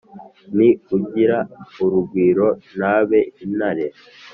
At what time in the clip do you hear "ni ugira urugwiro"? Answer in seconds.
0.57-2.47